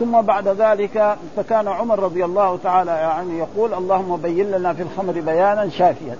[0.00, 5.12] ثم بعد ذلك فكان عمر رضي الله تعالى يعني يقول اللهم بين لنا في الخمر
[5.12, 6.16] بيانا شافيا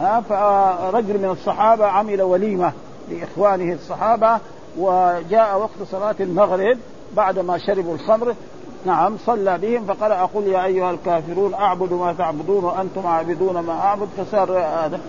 [0.00, 2.72] ها؟ فرجل من الصحابة عمل وليمة
[3.10, 4.38] لإخوانه الصحابة
[4.78, 6.78] وجاء وقت صلاة المغرب
[7.16, 8.34] بعد ما شربوا الخمر
[8.84, 14.08] نعم صلى بهم فقال أقول يا أيها الكافرون أعبد ما تعبدون وأنتم عابدون ما أعبد
[14.16, 15.00] فصار هذا.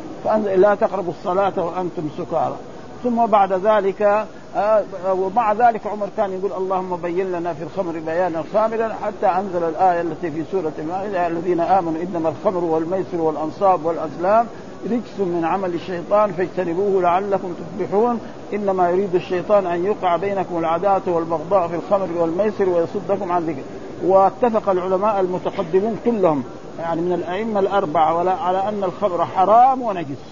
[0.55, 2.55] لا تقربوا الصلاة وأنتم سكارى.
[3.03, 8.43] ثم بعد ذلك آه ومع ذلك عمر كان يقول اللهم بين لنا في الخمر بيانا
[8.53, 14.47] كاملا حتى أنزل الآية التي في سورة المائدة الذين آمنوا إنما الخمر والميسر والأنصاب والأزلام
[14.86, 18.19] رجس من عمل الشيطان فاجتنبوه لعلكم تفلحون.
[18.54, 23.62] إنما يريد الشيطان أن يوقع بينكم العداوة والبغضاء في الخمر والميسر ويصدكم عن ذكر.
[24.06, 26.43] واتفق العلماء المتقدمون كلهم
[26.80, 30.24] يعني من الأئمة الأربعة ولا على أن الخمر حرام ونجس.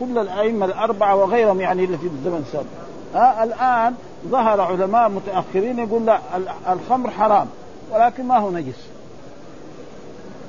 [0.00, 2.66] كل الأئمة الأربعة وغيرهم يعني اللي في الزمن السابق.
[3.14, 3.94] ها الآن
[4.28, 6.18] ظهر علماء متأخرين يقول لا
[6.72, 7.46] الخمر حرام
[7.92, 8.89] ولكن ما هو نجس.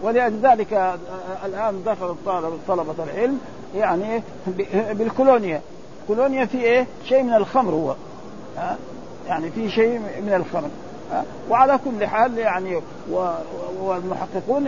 [0.03, 0.97] ولذلك
[1.45, 3.39] الآن دخل طلبه طلبة العلم
[3.75, 4.23] يعني
[4.91, 5.61] بالكولونيا.
[6.07, 7.95] كولونيا في إيه؟ شيء من الخمر هو.
[8.57, 8.77] ها
[9.27, 10.69] يعني في شيء من الخمر.
[11.49, 12.81] وعلى كل حال يعني
[13.81, 14.67] والمحققون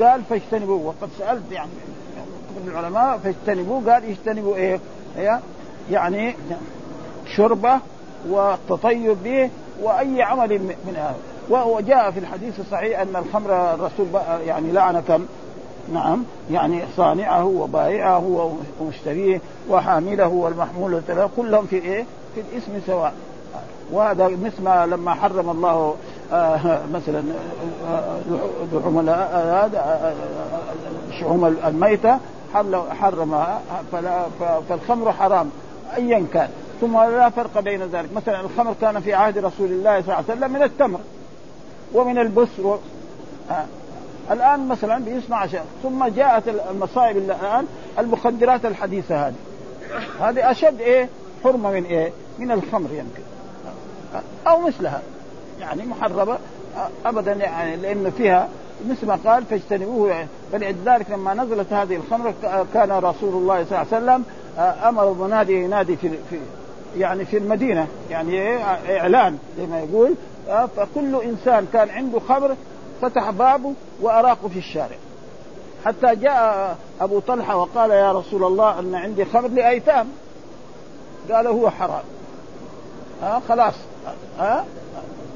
[0.00, 0.86] قال فاجتنبوه.
[0.86, 1.70] وقد سألت يعني
[2.66, 4.80] العلماء فاجتنبوه قال اجتنبوا إيه؟
[5.90, 6.34] يعني
[7.36, 7.80] شربة
[8.28, 9.50] والتطيب به
[9.82, 11.31] وأي عمل من هذا.
[11.50, 14.06] وجاء في الحديث الصحيح ان الخمر الرسول
[14.46, 15.26] يعني لعن كم؟
[15.94, 23.14] نعم يعني صانعه وبائعه ومشتريه وحامله والمحمول له كلهم في إيه؟ في الاسم سواء
[23.92, 25.94] وهذا مثل ما لما حرم الله
[26.32, 27.22] آه مثلا
[27.90, 28.18] آه،
[28.72, 29.14] لحوم
[31.20, 32.18] شحوم الميته
[33.00, 33.60] حرمها
[34.68, 35.50] فالخمر حرام
[35.96, 36.48] ايا كان
[36.80, 40.32] ثم لا فرق بين ذلك مثلا الخمر كان في عهد رسول الله صلى الله عليه
[40.38, 41.00] وسلم من التمر
[41.94, 42.76] ومن البس و...
[43.50, 43.64] آه.
[44.30, 47.66] الآن مثلا بيصنع شيء ثم جاءت المصائب الآن
[47.98, 49.34] المخدرات الحديثة هذه.
[50.20, 51.08] هذه أشد إيه؟
[51.44, 53.22] حرمة من إيه؟ من الخمر يمكن.
[54.46, 55.02] أو مثلها.
[55.60, 56.38] يعني محرمة.
[57.06, 58.48] ابدا يعني لأنه فيها
[58.88, 60.26] مثل ما قال فاجتنبوه.
[60.52, 62.34] فلذلك لما نزلت هذه الخمر
[62.74, 64.24] كان رسول الله صلى الله عليه وسلم
[64.58, 66.38] آه، أمر منادي ينادي في في
[66.98, 67.86] يعني في المدينة.
[68.10, 68.58] يعني إيه؟
[69.00, 70.06] إعلان زي ما يقول.
[70.08, 70.14] آه،
[70.46, 72.56] فكل إنسان كان عنده خمر
[73.02, 74.96] فتح بابه وأراقه في الشارع.
[75.84, 80.08] حتى جاء أبو طلحة وقال يا رسول الله ان عندي خمر لأيتام.
[81.32, 82.04] قال هو حرام.
[83.22, 83.74] ها آه خلاص.
[84.38, 84.64] ها آه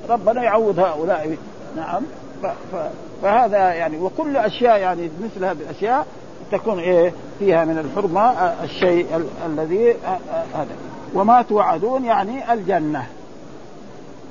[0.09, 1.37] ربنا يعوض هؤلاء.
[1.77, 2.03] نعم.
[3.23, 6.07] فهذا يعني وكل أشياء يعني مثل هذه الأشياء
[6.53, 9.07] تكون إيه فيها من الحرمة آه، الشيء
[9.47, 10.19] الذي آه،
[10.55, 10.77] هذا.
[11.15, 13.07] وما توعدون يعني الجنة.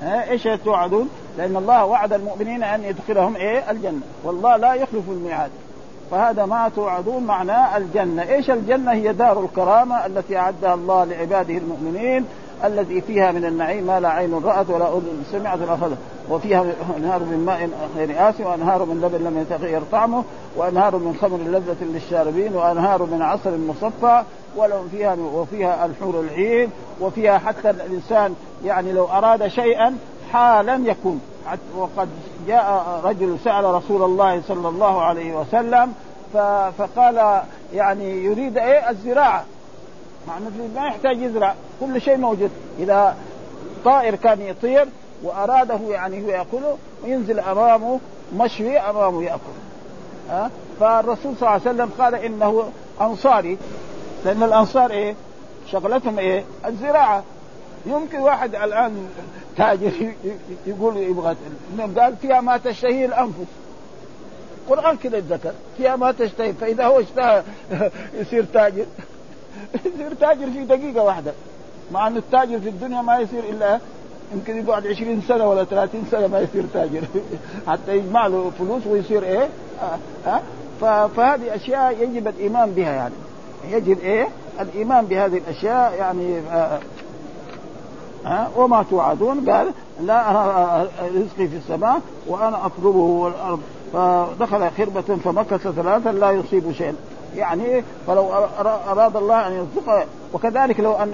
[0.03, 5.51] إيش توعدون؟ لأن الله وعد المؤمنين أن يدخلهم إيه؟ الجنة، والله لا يخلف الميعاد.
[6.11, 12.25] فهذا ما توعدون معناه الجنة، إيش الجنة؟ هي دار الكرامة التي أعدها الله لعباده المؤمنين
[12.63, 15.97] الذي فيها من النعيم ما لا عين رأت ولا أذن سمعت ولا خلق
[16.29, 16.65] وفيها
[16.97, 20.23] أنهار من ماء غير آسن وأنهار من لبن لم يتغير طعمه
[20.55, 24.23] وأنهار من خمر لذة للشاربين وأنهار من عسل مصفى
[24.55, 26.69] ولهم فيها وفيها الحور العين
[27.01, 29.97] وفيها حتى الإنسان يعني لو أراد شيئا
[30.33, 31.21] حالا يكون.
[31.77, 32.09] وقد
[32.47, 35.93] جاء رجل سأل رسول الله صلى الله عليه وسلم
[36.77, 37.41] فقال
[37.73, 39.45] يعني يريد إيه؟ الزراعة.
[40.27, 42.51] مع إنه ما يحتاج يزرع كل شيء موجود.
[42.79, 43.15] إذا
[43.85, 44.87] طائر كان يطير
[45.23, 47.99] وأراده يعني هو يأكله وينزل أمامه
[48.37, 49.55] مشوي أمامه يأكل.
[50.29, 52.63] ها؟ فالرسول صلى الله عليه وسلم قال إنه
[53.01, 53.57] أنصاري.
[54.25, 55.15] لأن الأنصار إيه؟
[55.71, 57.23] شغلتهم إيه؟ الزراعة.
[57.85, 59.07] يمكن واحد الآن
[59.57, 59.91] تاجر
[60.67, 61.35] يقول يبغى
[61.97, 63.47] قال فيها ما تشتهي الأنفس.
[64.67, 66.53] القران كذا ذكر فيها ما تشتهي.
[66.53, 67.43] فإذا هو اشتهى
[68.19, 68.85] يصير تاجر.
[69.85, 71.33] يصير تاجر في دقيقة واحدة.
[71.91, 73.79] مع أن التاجر في الدنيا ما يصير إلا
[74.33, 77.01] يمكن يقعد 20 سنة ولا 30 سنة ما يصير تاجر.
[77.67, 79.49] حتى يجمع له فلوس ويصير إيه؟
[79.81, 80.41] آه آه.
[81.07, 83.13] فهذه أشياء يجب الإيمان بها يعني.
[83.71, 84.27] يجب إيه؟
[84.61, 86.79] الإيمان بهذه الأشياء يعني آه
[88.25, 89.49] ها وما توعدون.
[89.49, 93.61] قال لا أرى رزقي في السماء وأنا أطلبه والارض
[93.93, 96.95] فدخل خربة فمكث ثلاثا لا يصيب شيئا.
[97.35, 98.33] يعني فلو
[98.89, 101.13] أراد الله أن يرزقه وكذلك لو أن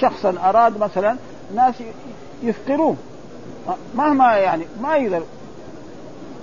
[0.00, 1.16] شخصا أراد مثلا
[1.54, 1.74] ناس
[2.42, 2.96] يفقروه
[3.94, 5.22] مهما يعني ما يقدر.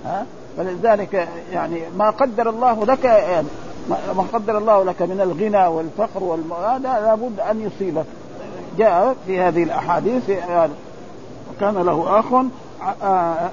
[0.04, 3.48] ها؟ فلذلك يعني ما قدر الله لك يعني.
[3.90, 8.04] ما قدر الله لك من الغنى والفقر هذا لابد أن يصيبك.
[8.78, 10.72] جاء في هذه الأحاديث يعني
[11.50, 12.26] وكان له أخ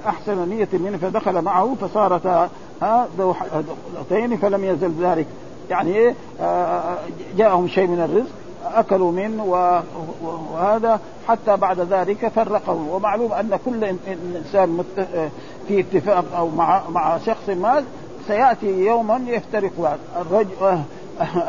[0.06, 2.48] أحسن نية منه فدخل معه فصارتا
[3.18, 5.26] ذوتين فلم يزل ذلك.
[5.70, 6.14] يعني إيه
[7.36, 8.30] جاءهم شيء من الرزق
[8.74, 9.44] أكلوا منه
[10.22, 14.84] وهذا حتى بعد ذلك فرقوا ومعلوم أن كل إنسان
[15.68, 17.84] في اتفاق أو مع مع شخص ما
[18.28, 20.78] سيأتي يوما يفترق الرجل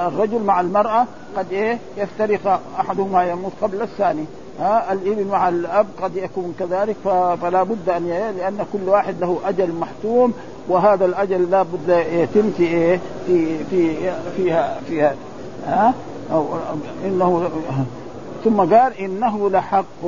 [0.08, 1.06] الرجل مع المرأة
[1.38, 4.26] قد إيه؟ يفترق أحدهما يموت قبل الثاني.
[4.60, 6.96] ها الابن مع الأب قد يكون كذلك
[7.42, 10.34] فلا بد أن لأن كل واحد له أجل محتوم
[10.70, 15.16] وهذا الأجل لا بد يتم في إيه؟ في في فيها فيها.
[15.68, 15.94] ها؟
[17.06, 17.50] انه
[18.44, 20.04] ثم قال إنه لحق.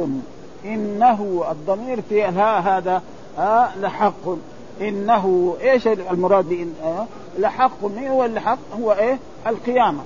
[0.66, 3.02] إنه الضمير في ها هذا
[3.38, 4.28] ها لحق.
[4.82, 6.74] إنه إيش المراد بإن
[7.40, 10.04] لحق من هو الحق هو إيه؟ القيامة.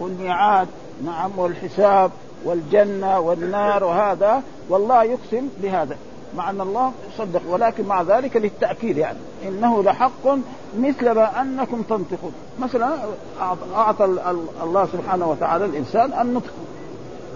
[0.00, 0.68] والميعاد
[1.04, 2.10] نعم والحساب
[2.44, 5.96] والجنة والنار وهذا والله يقسم بهذا.
[6.36, 9.18] مع أن الله صدق ولكن مع ذلك للتأكيد يعني.
[9.48, 10.26] إنه لحق
[10.78, 12.32] مثل ما أنكم تنطقون.
[12.60, 12.98] مثلا
[13.76, 14.04] أعطى
[14.62, 16.52] الله سبحانه وتعالى الإنسان النطق.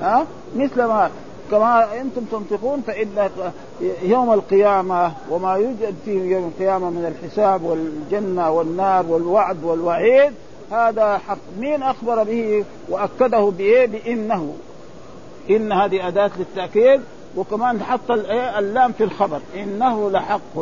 [0.02, 1.10] ها مثل ما
[1.50, 3.30] كما أنتم تنطقون فإن
[4.02, 10.32] يوم القيامة وما يوجد فيه يوم القيامة من الحساب والجنة والنار والوعد والوعيد
[10.72, 11.38] هذا حق.
[11.58, 14.54] مين أخبر به وأكده بإيه؟ بإنه.
[15.50, 17.00] إن هذه أداة للتأكيد.
[17.36, 18.10] وكمان حط
[18.58, 19.40] اللام في الخبر.
[19.56, 20.58] إنه لحق.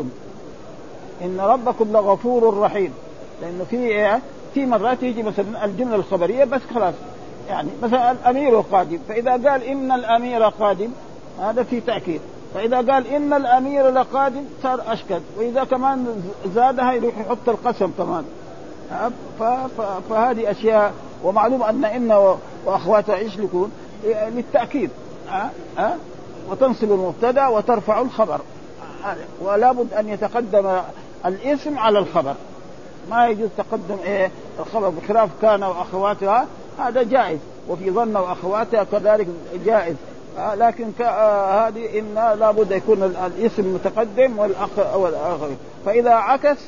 [1.22, 2.92] إن ربكم لغفور رحيم.
[3.42, 4.20] لأنه في إيه؟
[4.54, 6.94] في مرات يجي مثلا الجملة الخبرية بس خلاص.
[7.48, 10.90] يعني مثلا الأمير قادم فإذا قال إن الأمير قادم
[11.40, 12.20] هذا في تأكيد.
[12.54, 16.22] فإذا قال إن الأمير لقادم صار اشكد وإذا كمان
[16.54, 18.24] زادها يروح يحط القسم كمان.
[20.10, 20.92] فهذه أشياء
[21.24, 22.34] ومعلوم أن ان
[22.64, 23.72] واخواتها إيش يكون؟
[24.04, 24.90] للتأكيد.
[25.28, 25.96] ها؟ ها؟
[26.50, 28.40] وتنصب المبتدأ وترفع الخبر.
[29.40, 30.80] ولا بد أن يتقدم
[31.26, 32.34] الاسم على الخبر.
[33.10, 34.30] ما يجوز تقدم إيه؟
[34.60, 36.46] الخبر بخلاف كان وأخواتها
[36.78, 37.38] هذا جائز
[37.68, 39.26] وفي ظن واخواتها كذلك
[39.64, 39.96] جائز.
[40.38, 45.48] آه لكن آه هذه إن لابد يكون الاسم متقدم والاخ والآخر.
[45.86, 46.58] فإذا عكس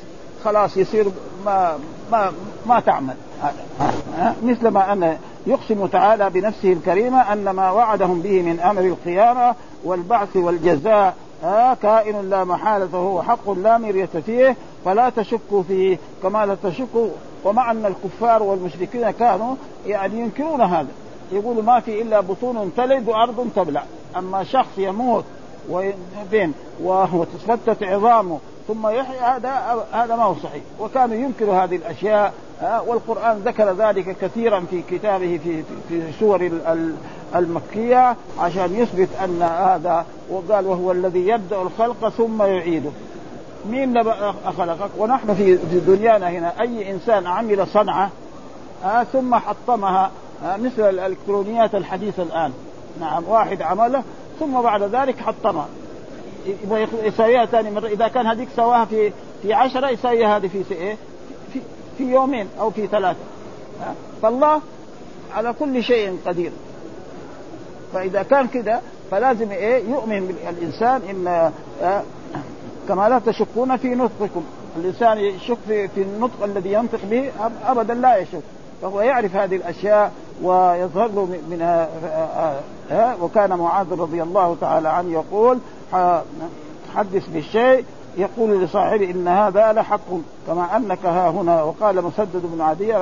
[0.43, 1.05] خلاص يصير
[1.45, 1.79] ما
[2.11, 2.31] ما
[2.65, 3.15] ما تعمل.
[4.19, 9.55] آه مثل ما أن يقسم تعالى بنفسه الكريمة أن ما وعدهم به من أمر القيامة
[9.83, 15.97] والبعث والجزاء آه كائن لا محالة فهو حق لا مرية فيه فلا تشكوا فيه.
[16.23, 17.09] كما لا تشكوا
[17.43, 19.55] ومع أن الكفار والمشركين كانوا
[19.87, 20.87] يعني ينكرون هذا.
[21.31, 23.83] يقولوا ما في إلا بطون تلد وأرض تبلع.
[24.17, 25.25] أما شخص يموت
[25.69, 30.63] وبين وتتفتت عظامه ثم يحيى هذا هذا ما هو صحيح.
[30.79, 36.51] وكانوا ينكروا هذه الأشياء والقرآن ذكر ذلك كثيرا في كتابه في في سور
[37.35, 42.89] المكية عشان يثبت أن هذا وقال وهو الذي يبدأ الخلق ثم يعيده.
[43.69, 44.03] مين
[44.57, 45.55] خلقك ونحن في
[45.87, 46.53] دنيانا هنا.
[46.61, 48.09] أي إنسان عمل صنعة
[49.13, 50.11] ثم حطمها
[50.43, 52.53] مثل الإلكترونيات الحديثة الآن.
[52.99, 54.03] نعم واحد عمله
[54.39, 55.67] ثم بعد ذلك حطمها
[56.63, 57.87] يبغى يسويها ثاني مرة.
[57.87, 60.97] إذا كان هذيك سواها في في عشرة يسويها هذه في إيه؟
[61.53, 61.59] في,
[61.97, 63.19] في يومين أو في ثلاثة.
[64.21, 64.61] فالله
[65.33, 66.51] على كل شيء قدير.
[67.93, 72.03] فإذا كان كذا فلازم إيه؟ يؤمن الانسان ان آه
[72.87, 74.43] كما لا تشكون في نطقكم.
[74.77, 77.31] الإنسان يشك في, في النطق الذي ينطق به
[77.65, 78.41] أبدا لا يشك.
[78.81, 80.11] فهو يعرف هذه الأشياء
[80.43, 81.89] ويظهر له منها
[83.21, 85.59] وكان معاذ رضي الله تعالى عنه يقول
[86.95, 87.85] حدث بالشيء
[88.17, 90.09] يقول لصاحبه إن هذا لحق
[90.47, 91.63] كما أنك ها هنا.
[91.63, 92.93] وقال مسدد بن عدي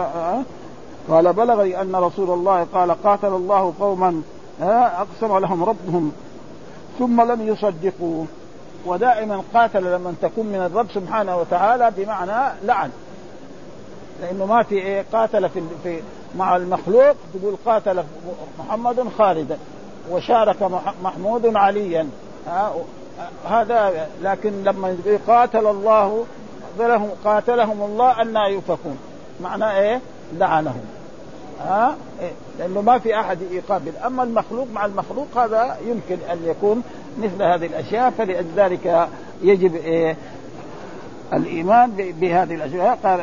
[1.09, 4.21] قال بلغني أن رسول الله قال قاتل الله قوما
[4.61, 6.11] أقسم لهم ربهم
[6.99, 8.25] ثم لم يصدقوا.
[8.85, 12.91] ودائما قاتل لما تكون من الرب سبحانه وتعالى بمعنى لعن
[14.21, 16.01] لأنه ما في إيه قاتل في, في
[16.35, 18.03] مع المخلوق تقول قاتل
[18.59, 19.57] محمد خالدا
[20.11, 20.55] وشارك
[21.03, 22.09] محمود عليا
[23.49, 26.25] هذا لكن لما قاتل الله
[26.77, 28.97] قاتلهم قاتلهم الله أن يؤفكون
[29.41, 30.01] معنى إيه؟
[30.33, 30.85] لعنهم
[31.59, 36.83] ها إيه؟ لأنه ما في أحد يقابل أما المخلوق مع المخلوق هذا يمكن أن يكون
[37.19, 39.07] مثل هذه الأشياء فلذلك
[39.41, 40.15] يجب إيه
[41.33, 42.99] الإيمان بهذه الأشياء.
[43.03, 43.19] قال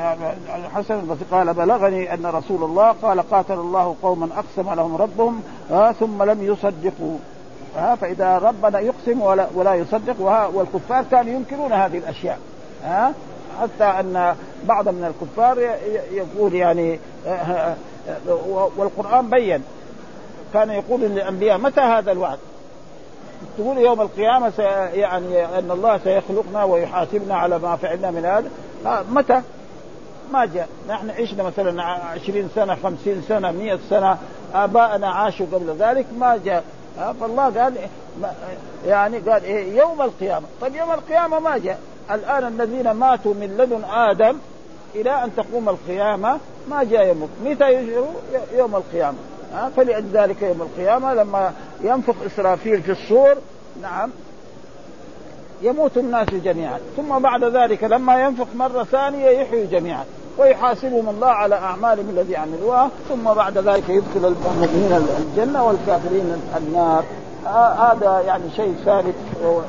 [0.57, 5.43] الحسن البصري قال بلغني أن رسول الله قال قاتل الله قوما أقسم لهم ربهم
[6.01, 7.19] ثم لم يصدقوا.
[7.77, 10.21] ها فإذا ربنا يقسم ولا, ولا يصدق
[10.55, 12.39] والكفار كانوا ينكرون هذه الأشياء.
[12.85, 13.13] ها
[13.63, 15.59] حتى أن بعض من الكفار
[16.13, 16.99] يقول يعني
[18.77, 19.63] والقرآن بين.
[20.53, 22.39] كان يقول للأنبياء متى هذا الوعد؟
[23.59, 24.53] تقول يوم القيامة
[24.95, 28.51] يعني أن الله سيخلقنا ويحاسبنا على ما فعلنا من هذا.
[29.11, 29.42] متى؟
[30.33, 30.69] ما جاء.
[30.88, 34.19] نحن عشنا مثلا عشرين سنة خمسين سنة مئة سنة
[34.55, 36.64] آباءنا عاشوا قبل ذلك ما جاء.
[37.21, 37.75] فالله قال
[38.87, 40.47] يعني قال إيه يوم القيامة.
[40.61, 41.79] طيب يوم القيامة ما جاء.
[42.11, 44.38] الآن الذين ماتوا من لدن آدم
[44.95, 46.38] إلى أن تقوم القيامة
[46.69, 48.07] ما جاء يوم متى يجروا؟
[48.55, 49.16] يوم القيامة.
[49.77, 53.35] فلذلك يوم القيامة لما ينفخ إسرافيل في الصور
[53.83, 54.11] نعم
[55.62, 56.79] يموت الناس جميعا.
[56.97, 60.05] ثم بعد ذلك لما ينفخ مرة ثانية يحيوا جميعا
[60.39, 62.91] ويحاسبهم الله على أعمالهم الذي عملوها.
[63.09, 67.05] ثم بعد ذلك يدخل المؤمنين الجنة والكافرين النار.
[67.79, 69.15] هذا يعني شيء ثابت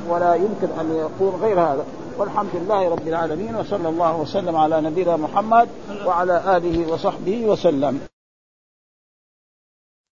[0.10, 1.86] ولا يمكن أن يكون غير هذا.
[2.18, 5.68] والحمد لله رب العالمين وصلى الله وسلم على نبينا محمد
[6.06, 8.02] وعلى آله وصحبه وسلم.